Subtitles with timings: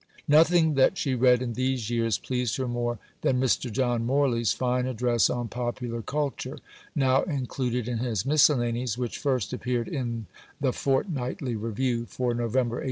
[0.27, 3.71] Nothing that she read in these years pleased her more than Mr.
[3.71, 6.57] John Morley's fine address on "Popular Culture,"
[6.95, 10.25] now included in his Miscellanies, which first appeared in
[10.59, 12.79] the Fortnightly Review for November 1876.